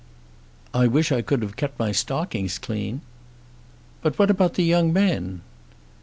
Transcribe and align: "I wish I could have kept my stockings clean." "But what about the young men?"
"I 0.73 0.87
wish 0.87 1.11
I 1.11 1.21
could 1.21 1.43
have 1.43 1.55
kept 1.55 1.77
my 1.77 1.91
stockings 1.91 2.57
clean." 2.57 3.01
"But 4.01 4.17
what 4.17 4.31
about 4.31 4.55
the 4.55 4.63
young 4.63 4.91
men?" 4.91 5.41